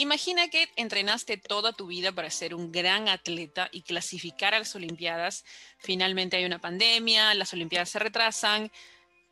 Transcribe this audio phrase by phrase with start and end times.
[0.00, 4.74] Imagina que entrenaste toda tu vida para ser un gran atleta y clasificar a las
[4.74, 5.44] Olimpiadas.
[5.76, 8.72] Finalmente hay una pandemia, las Olimpiadas se retrasan,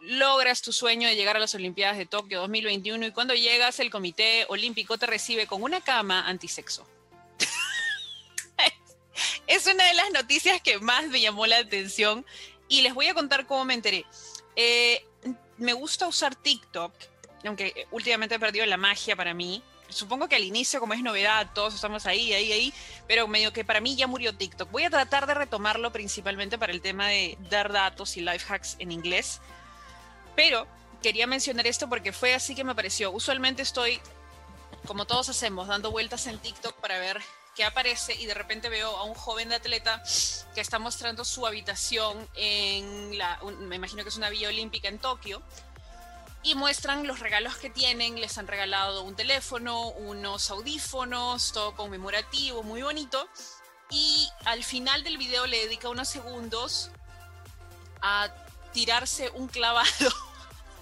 [0.00, 3.90] logras tu sueño de llegar a las Olimpiadas de Tokio 2021 y cuando llegas el
[3.90, 6.88] Comité Olímpico te recibe con una cama antisexo.
[9.46, 12.24] es una de las noticias que más me llamó la atención
[12.68, 14.06] y les voy a contar cómo me enteré.
[14.56, 15.04] Eh,
[15.58, 16.94] me gusta usar TikTok,
[17.44, 19.62] aunque últimamente he perdido la magia para mí.
[19.94, 22.74] Supongo que al inicio, como es novedad, todos estamos ahí, ahí, ahí,
[23.06, 24.70] pero medio que para mí ya murió TikTok.
[24.72, 28.74] Voy a tratar de retomarlo principalmente para el tema de dar datos y life hacks
[28.80, 29.40] en inglés.
[30.34, 30.66] Pero
[31.00, 33.12] quería mencionar esto porque fue así que me pareció.
[33.12, 34.00] Usualmente estoy,
[34.84, 37.22] como todos hacemos, dando vueltas en TikTok para ver
[37.54, 40.02] qué aparece y de repente veo a un joven de atleta
[40.56, 44.98] que está mostrando su habitación en la, me imagino que es una villa olímpica en
[44.98, 45.40] Tokio,
[46.44, 52.62] y muestran los regalos que tienen, les han regalado un teléfono, unos audífonos, todo conmemorativo,
[52.62, 53.28] muy bonito,
[53.90, 56.90] y al final del video le dedica unos segundos
[58.02, 58.28] a
[58.74, 59.88] tirarse un clavado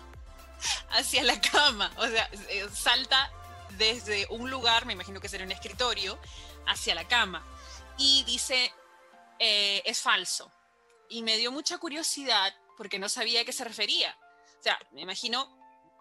[0.90, 3.32] hacia la cama, o sea, eh, salta
[3.78, 6.18] desde un lugar, me imagino que será un escritorio,
[6.66, 7.42] hacia la cama.
[7.96, 8.72] Y dice,
[9.38, 10.50] eh, es falso.
[11.08, 14.16] Y me dio mucha curiosidad porque no sabía a qué se refería.
[14.66, 15.48] Sea, me imagino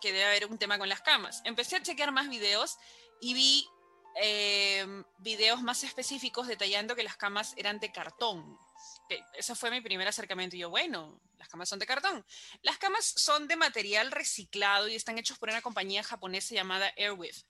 [0.02, 1.44] que debe haber un tema con las camas.
[1.44, 2.80] Empecé a chequear más videos
[3.22, 3.70] y vi
[4.20, 8.58] eh, videos más específicos detallando que las camas eran de cartón.
[9.38, 10.56] ese fue mi primer acercamiento.
[10.56, 12.26] Y yo, bueno, las camas son de cartón.
[12.64, 17.46] Las camas son de material reciclado y están hechos por una compañía japonesa llamada Airwave.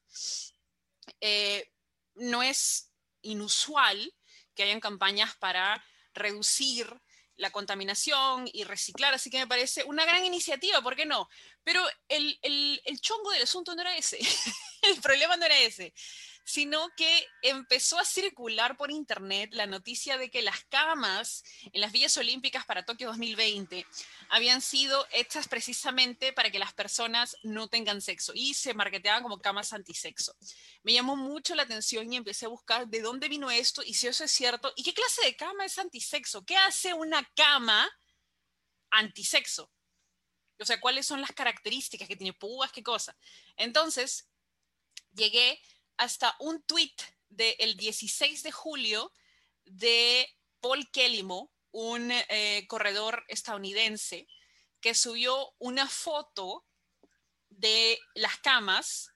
[1.21, 1.71] Eh,
[2.15, 2.91] no es
[3.21, 4.13] inusual
[4.53, 5.81] que hayan campañas para
[6.13, 6.93] reducir
[7.37, 11.29] la contaminación y reciclar, así que me parece una gran iniciativa, ¿por qué no?
[11.63, 14.19] Pero el, el, el chongo del asunto no era ese,
[14.83, 15.93] el problema no era ese
[16.45, 21.91] sino que empezó a circular por internet la noticia de que las camas en las
[21.91, 23.85] villas olímpicas para Tokio 2020
[24.29, 29.41] habían sido hechas precisamente para que las personas no tengan sexo y se marketeaban como
[29.41, 30.37] camas antisexo.
[30.83, 34.05] Me llamó mucho la atención y empecé a buscar de dónde vino esto y si
[34.05, 36.45] eso es cierto y qué clase de cama es antisexo.
[36.45, 37.89] ¿Qué hace una cama
[38.91, 39.71] antisexo?
[40.59, 42.71] O sea, ¿cuáles son las características que tiene púas?
[42.71, 43.17] ¿Qué cosa?
[43.57, 44.29] Entonces,
[45.11, 45.59] llegué
[45.97, 46.95] hasta un tweet
[47.29, 49.11] del 16 de julio
[49.65, 50.27] de
[50.59, 54.27] Paul Kellimo, un eh, corredor estadounidense,
[54.79, 56.65] que subió una foto
[57.49, 59.11] de las camas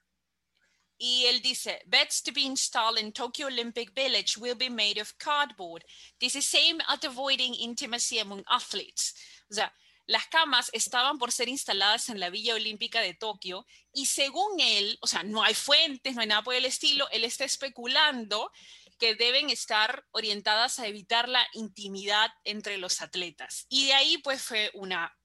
[1.02, 5.16] y él dice, beds to be installed in Tokyo Olympic Village will be made of
[5.16, 5.82] cardboard.
[6.20, 9.14] This is same at avoiding intimacy among athletes.
[9.50, 9.72] O sea,
[10.06, 14.98] las camas estaban por ser instaladas en la Villa Olímpica de Tokio y según él,
[15.00, 18.50] o sea, no hay fuentes, no hay nada por el estilo, él está especulando
[18.98, 23.66] que deben estar orientadas a evitar la intimidad entre los atletas.
[23.68, 25.16] Y de ahí pues fue una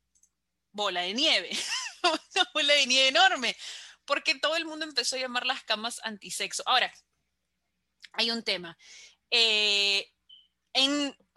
[0.71, 1.49] bola de nieve,
[2.03, 3.55] una bola de nieve enorme,
[4.05, 6.63] porque todo el mundo empezó a llamar las camas antisexo.
[6.65, 6.93] Ahora,
[8.13, 8.77] hay un tema.
[9.31, 10.09] Eh,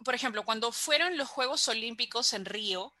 [0.03, 2.93] por ejemplo, cuando fueron los Juegos Olímpicos en Río,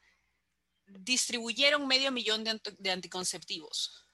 [0.99, 4.07] distribuyeron medio millón de, anticonceptivos.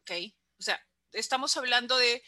[0.00, 0.12] ¿Ok?
[0.58, 2.22] O sea, estamos hablando de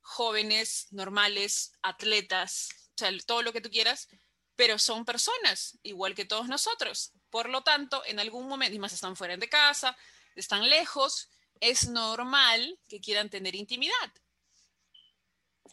[0.00, 4.08] jóvenes, normales, atletas, o sea, todo lo que tú quieras,
[4.54, 7.12] pero son personas, igual que todos nosotros.
[7.30, 9.96] Por lo tanto, en algún momento, y más están fuera de casa,
[10.34, 11.28] están lejos,
[11.60, 14.12] es normal que quieran tener intimidad.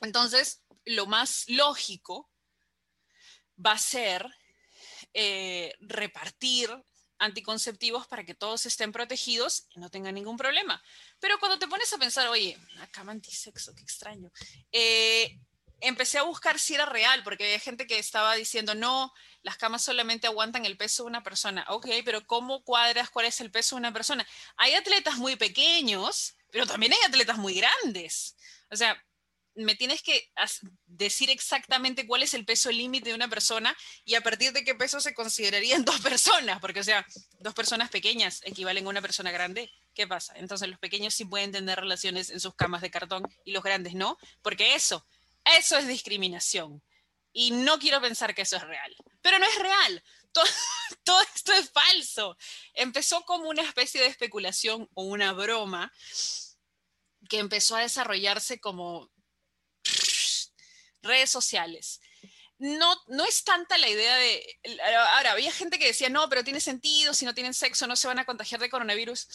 [0.01, 2.29] Entonces, lo más lógico
[3.63, 4.25] va a ser
[5.13, 6.69] eh, repartir
[7.23, 10.81] anticonceptivos para que todos estén protegidos y no tengan ningún problema.
[11.19, 14.31] Pero cuando te pones a pensar, oye, una cama antisexo, qué extraño,
[14.71, 15.39] eh,
[15.79, 19.83] empecé a buscar si era real, porque había gente que estaba diciendo, no, las camas
[19.83, 21.65] solamente aguantan el peso de una persona.
[21.69, 24.25] Ok, pero ¿cómo cuadras cuál es el peso de una persona?
[24.55, 28.37] Hay atletas muy pequeños, pero también hay atletas muy grandes.
[28.71, 28.97] O sea,
[29.55, 30.31] me tienes que
[30.85, 34.75] decir exactamente cuál es el peso límite de una persona y a partir de qué
[34.75, 37.05] peso se considerarían dos personas, porque o sea,
[37.39, 39.71] dos personas pequeñas equivalen a una persona grande.
[39.93, 40.33] ¿Qué pasa?
[40.37, 43.93] Entonces los pequeños sí pueden tener relaciones en sus camas de cartón y los grandes
[43.93, 45.05] no, porque eso,
[45.45, 46.81] eso es discriminación.
[47.31, 50.03] Y no quiero pensar que eso es real, pero no es real.
[50.31, 50.45] Todo,
[51.03, 52.37] todo esto es falso.
[52.73, 55.91] Empezó como una especie de especulación o una broma
[57.29, 59.09] que empezó a desarrollarse como
[61.03, 62.01] redes sociales.
[62.59, 64.59] No, no es tanta la idea de...
[65.15, 68.07] Ahora, había gente que decía, no, pero tiene sentido, si no tienen sexo no se
[68.07, 69.27] van a contagiar de coronavirus.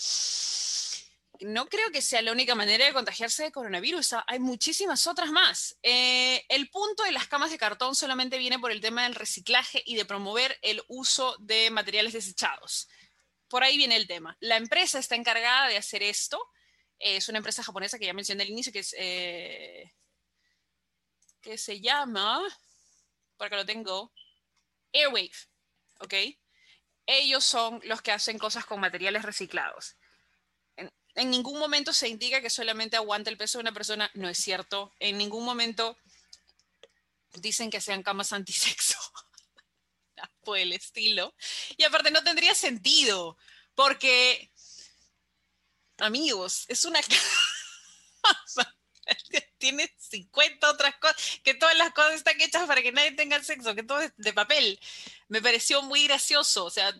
[1.40, 4.14] no creo que sea la única manera de contagiarse de coronavirus.
[4.14, 5.76] Ah, hay muchísimas otras más.
[5.82, 9.82] Eh, el punto de las camas de cartón solamente viene por el tema del reciclaje
[9.84, 12.88] y de promover el uso de materiales desechados.
[13.48, 14.36] Por ahí viene el tema.
[14.40, 16.40] La empresa está encargada de hacer esto.
[16.98, 19.92] es una empresa japonesa que ya mencioné al inicio, que es eh,
[21.40, 22.40] que se llama,
[23.36, 24.12] por acá lo tengo,
[24.92, 25.32] Airwave.
[26.00, 26.14] ¿Ok?
[27.06, 29.96] Ellos son los que hacen cosas con materiales reciclados
[31.18, 34.08] en ningún momento se indica que solamente aguanta el peso de una persona.
[34.14, 34.92] No es cierto.
[35.00, 35.98] En ningún momento
[37.34, 38.98] dicen que sean camas antisexo.
[40.44, 41.34] Por el estilo.
[41.76, 43.36] Y aparte no tendría sentido,
[43.74, 44.50] porque,
[45.98, 47.00] amigos, es una
[48.22, 48.77] casa.
[49.58, 53.74] Tiene 50 otras cosas, que todas las cosas están hechas para que nadie tenga sexo,
[53.74, 54.78] que todo es de papel.
[55.28, 56.64] Me pareció muy gracioso.
[56.64, 56.94] O sea,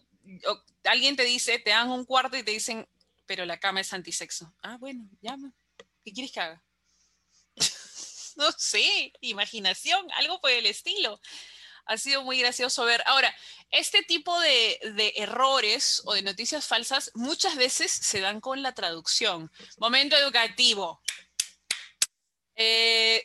[0.85, 2.87] alguien te dice, te dan un cuarto y te dicen,
[3.27, 4.53] pero la cama es antisexo.
[4.63, 5.53] Ah, bueno, llama.
[6.05, 6.63] ¿Qué quieres que haga?
[8.37, 11.21] no sé, imaginación, algo por el estilo.
[11.87, 13.03] Ha sido muy gracioso ver.
[13.07, 13.35] Ahora,
[13.71, 14.79] este tipo de,
[15.17, 19.51] errores o de noticias falsas muchas veces se dan con la traducción.
[19.79, 21.01] Momento educativo.
[22.61, 23.25] Eh,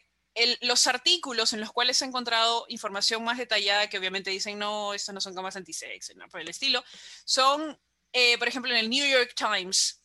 [0.62, 5.14] los artículos en los cuales he encontrado información más detallada que obviamente dicen, no, estas
[5.14, 6.84] no son camas antisexo, no, por el estilo,
[7.26, 7.78] son
[8.14, 10.04] eh, por ejemplo, en el New York Times,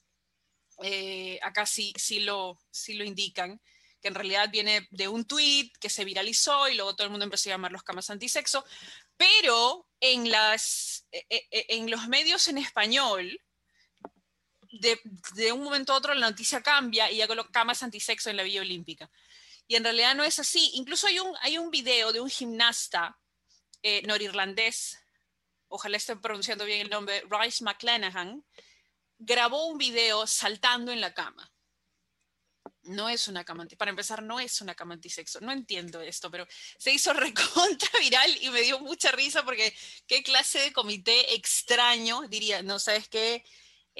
[0.82, 3.60] eh, acá sí, sí, lo, sí lo indican,
[4.00, 7.24] que en realidad viene de un tweet que se viralizó y luego todo el mundo
[7.24, 8.64] empezó a llamar los camas antisexo,
[9.18, 13.38] pero en, las, eh, en los medios en español,
[14.70, 18.42] de, un momento a otro la noticia cambia y ya coloca camas antisexo en la
[18.42, 19.10] Villa Olímpica.
[19.66, 20.70] Y en realidad no es así.
[20.74, 23.18] Incluso hay un, hay un video de un gimnasta
[24.04, 24.98] norirlandés
[25.68, 28.44] ojalá esté pronunciando bien el nombre, Rice McClanahan,
[29.18, 31.50] grabó un video saltando en la cama.
[32.82, 35.40] No es una cama, para empezar, no es una cama antisexo.
[35.40, 36.46] No entiendo esto, pero
[36.78, 39.76] se hizo recontra viral y me dio mucha risa porque
[40.06, 43.44] qué clase de comité extraño, diría, no sabes qué,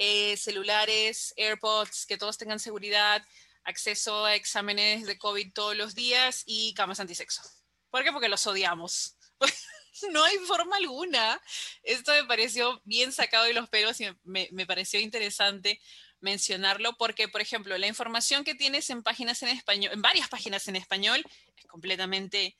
[0.01, 3.21] eh, celulares, AirPods, que todos tengan seguridad,
[3.65, 7.41] acceso a exámenes de COVID todos los días y camas antisexo.
[7.89, 8.13] ¿Por qué?
[8.13, 9.17] Porque los odiamos.
[10.13, 11.41] no hay forma alguna.
[11.83, 15.81] Esto me pareció bien sacado de los pelos y me, pareció interesante
[16.21, 20.65] mencionarlo porque, por ejemplo, la información que tienes en páginas en español, en varias páginas
[20.69, 21.21] en español,
[21.57, 22.55] es completamente,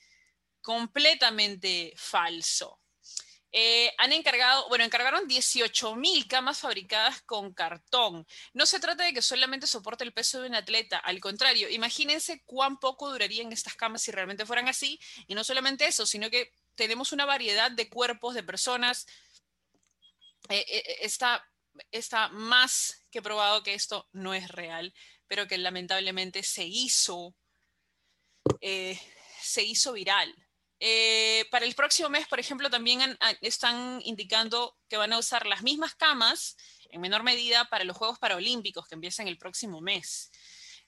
[0.62, 2.79] completamente falso.
[3.52, 8.28] Eh, han encargado, bueno, encargaron 18 mil camas fabricadas con cartón.
[8.54, 12.44] No se trata de que solamente soporte el peso de un atleta, al contrario, imagínense
[12.46, 15.00] cuán poco durarían estas camas si realmente fueran así.
[15.28, 19.08] Y no solamente eso, sino que tenemos una variedad de cuerpos, de personas.
[20.50, 21.44] Eh, eh, está,
[21.92, 24.94] está más que probado que esto no es real,
[25.28, 27.36] pero que lamentablemente se hizo,
[28.62, 30.36] se hizo viral.
[31.52, 35.96] Para el próximo mes, por ejemplo, también están indicando que van a usar las mismas
[35.96, 36.56] camas
[36.90, 40.32] en menor medida para los Juegos Paralímpicos que empiezan el próximo mes.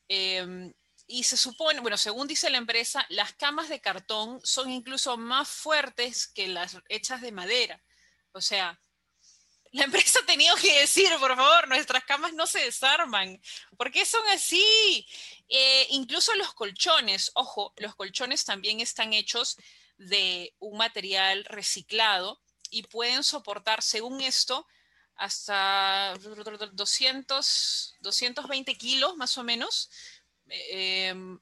[0.08, 0.74] Em,
[1.08, 5.48] y se supone, bueno, según dice la empresa, las camas de cartón son incluso más
[5.50, 7.84] fuertes que las hechas de madera.
[8.32, 8.80] O sea,
[9.72, 13.42] la empresa ha tenido que decir, por favor, nuestras camas no se desarman.
[13.78, 15.06] ¿Por qué son así?
[15.50, 19.58] Eh, incluso los colchones, ojo, los colchones también están hechos
[19.98, 24.68] de un material reciclado y pueden soportar, según esto,
[25.16, 26.16] hasta
[26.72, 29.90] 200, 220 kilos más o menos
[30.52, 31.40] Em,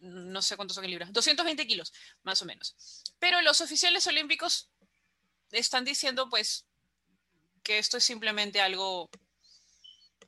[0.00, 2.74] no sé cuántos son en libras, 220 kilos, más o menos.
[3.18, 4.70] Pero los oficiales olímpicos
[5.50, 6.66] están diciendo, pues,
[7.62, 9.10] que esto es simplemente algo,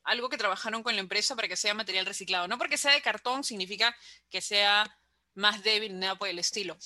[0.03, 2.49] algo que trabajaron con la empresa para que sea material reciclado.
[2.49, 3.97] No porque sea de cartón significa
[4.31, 4.99] que sea
[5.35, 6.77] más débil, nada por el estilo.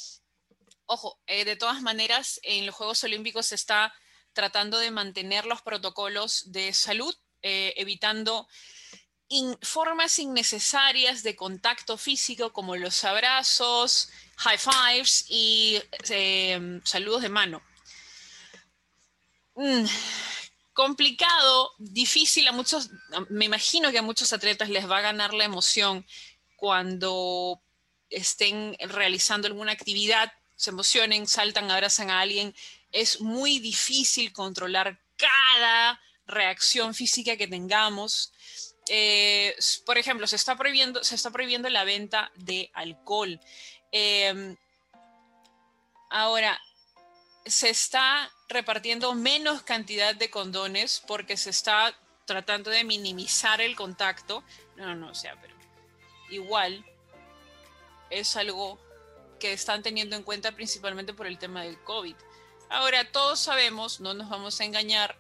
[0.87, 3.93] Ojo, eh, de todas maneras, en los Juegos Olímpicos se está
[4.33, 8.49] tratando de mantener los protocolos de salud, eh, evitando
[9.61, 17.63] formas innecesarias de contacto físico como los abrazos, high fives y em, saludos de mano.
[19.55, 19.85] Mm,
[20.79, 22.91] complicado, difícil a muchos,
[23.31, 26.07] me imagino que a muchos atletas les va a ganar la emoción
[26.55, 27.61] cuando
[28.11, 32.55] estén realizando alguna actividad, se emocionen, saltan, abrazan a alguien.
[32.93, 38.33] Es muy difícil controlar cada reacción física que tengamos.
[38.89, 43.41] Eh, por ejemplo, se está, prohibiendo, se está prohibiendo la venta de alcohol.
[43.91, 44.57] Em,
[46.09, 46.57] ahora,
[47.51, 54.45] se está repartiendo menos cantidad de condones porque se está tratando de minimizar el contacto.
[54.77, 55.55] No, no, o sea, pero
[56.31, 56.85] igual
[58.11, 58.79] es algo
[59.39, 62.15] que están teniendo en cuenta principalmente por el tema del COVID.
[62.71, 65.17] Ahora, todos sabemos, no nos vamos a engañar,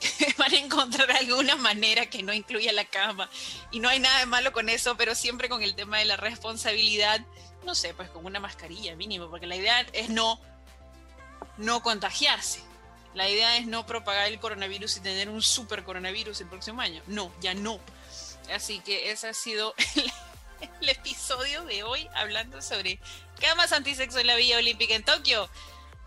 [0.00, 3.30] que van a encontrar alguna manera que no incluya la cama.
[3.70, 6.16] Y no hay nada de malo con eso, pero siempre con el tema de la
[6.16, 7.20] responsabilidad,
[7.64, 10.40] no sé, pues con una mascarilla mínimo, porque la idea es no,
[11.56, 12.60] no contagiarse.
[13.14, 17.02] La idea es no propagar el coronavirus y tener un super coronavirus el próximo año.
[17.06, 17.80] No, ya no.
[18.54, 19.74] Así que ese ha sido
[20.80, 23.00] el, episodio de hoy hablando sobre
[23.40, 25.48] camas antisexo en la Villa Olímpica en Tokio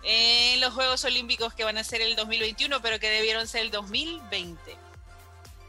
[0.04, 3.72] en los Juegos Olímpicos que van a ser el 2021, pero que debieron ser el
[3.72, 4.78] 2020.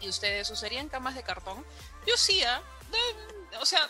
[0.00, 1.64] ¿Y ustedes usarían camas de cartón?
[2.06, 3.56] Yo sí, ¿eh?
[3.60, 3.88] o sea,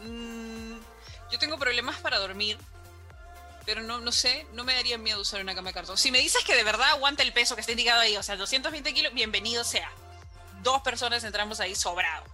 [0.00, 0.78] mmm,
[1.30, 2.58] yo tengo problemas para dormir,
[3.64, 5.96] pero no, no sé, no me daría miedo usar una cama de cartón.
[5.98, 8.36] Si me dices que de verdad aguanta el peso que está indicado ahí, o sea,
[8.36, 9.90] 220 kilos, bienvenido sea.
[10.62, 12.24] Dos personas entramos ahí sobrado.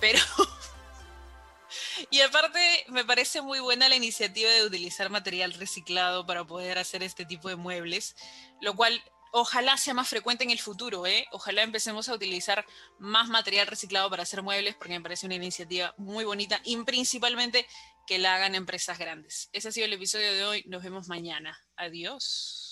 [0.00, 0.18] Pero
[2.10, 7.02] y aparte, me parece muy buena la iniciativa de utilizar material reciclado para poder hacer
[7.02, 8.16] este tipo de muebles,
[8.60, 9.02] lo cual
[9.32, 11.26] ojalá sea más frecuente en el futuro, ¿eh?
[11.30, 12.66] Ojalá empecemos a utilizar
[12.98, 17.66] más material reciclado para hacer muebles, porque me parece una iniciativa muy bonita y principalmente
[18.10, 19.48] que la hagan empresas grandes.
[19.52, 20.64] Ese ha sido el episodio de hoy.
[20.66, 21.56] Nos vemos mañana.
[21.76, 22.69] Adiós.